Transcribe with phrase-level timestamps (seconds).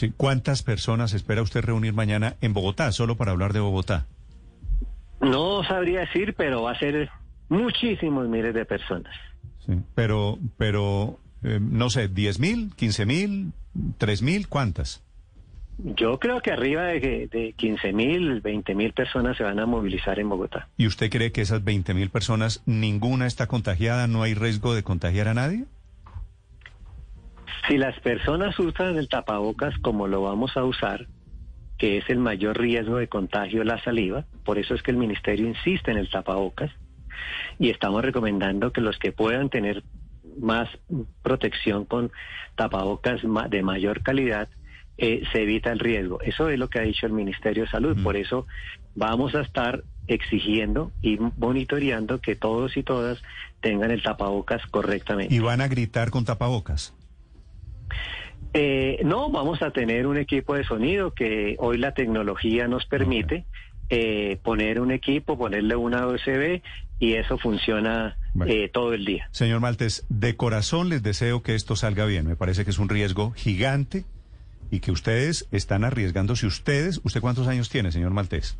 [0.00, 4.06] Sí, ¿Cuántas personas espera usted reunir mañana en Bogotá, solo para hablar de Bogotá?
[5.20, 7.10] No sabría decir, pero va a ser
[7.50, 9.14] muchísimos miles de personas.
[9.66, 13.52] Sí, pero, pero, eh, no sé, ¿10 mil, 15 mil,
[13.98, 14.48] 3 mil?
[14.48, 15.02] ¿Cuántas?
[15.76, 20.18] Yo creo que arriba de, de 15 mil, 20 mil personas se van a movilizar
[20.18, 20.70] en Bogotá.
[20.78, 24.82] ¿Y usted cree que esas 20 mil personas, ninguna está contagiada, no hay riesgo de
[24.82, 25.66] contagiar a nadie?
[27.70, 31.06] Si las personas usan el tapabocas como lo vamos a usar,
[31.78, 35.46] que es el mayor riesgo de contagio la saliva, por eso es que el ministerio
[35.46, 36.72] insiste en el tapabocas
[37.60, 39.84] y estamos recomendando que los que puedan tener
[40.40, 40.68] más
[41.22, 42.10] protección con
[42.56, 44.48] tapabocas de mayor calidad,
[44.98, 46.20] eh, se evita el riesgo.
[46.22, 48.02] Eso es lo que ha dicho el Ministerio de Salud.
[48.02, 48.48] Por eso
[48.96, 53.22] vamos a estar exigiendo y monitoreando que todos y todas
[53.60, 55.32] tengan el tapabocas correctamente.
[55.32, 56.94] ¿Y van a gritar con tapabocas?
[58.52, 63.44] Eh, no, vamos a tener un equipo de sonido que hoy la tecnología nos permite
[63.90, 66.60] eh, poner un equipo, ponerle una USB
[66.98, 68.52] y eso funciona Bueno.
[68.52, 69.28] eh, todo el día.
[69.30, 72.26] Señor Maltés, de corazón les deseo que esto salga bien.
[72.26, 74.04] Me parece que es un riesgo gigante
[74.70, 76.46] y que ustedes están arriesgándose.
[76.46, 78.58] Ustedes, ¿usted cuántos años tiene, señor Maltés?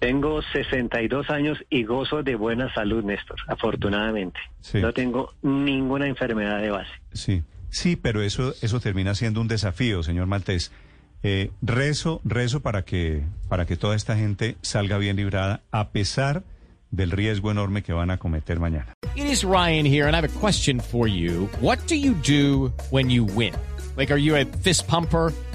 [0.00, 4.40] Tengo 62 años y gozo de buena salud, Néstor, afortunadamente.
[4.60, 4.80] Sí.
[4.80, 6.90] No tengo ninguna enfermedad de base.
[7.12, 10.70] Sí, sí, pero eso, eso termina siendo un desafío, señor Maltés.
[11.24, 16.44] Eh, rezo, rezo para que, para que toda esta gente salga bien librada, a pesar
[16.90, 18.92] del riesgo enorme que van a cometer mañana.
[19.16, 21.48] It is Ryan here, and I have a question for you.
[21.60, 23.54] What do you do when you win?
[23.96, 25.32] Like, are you a fist pumper?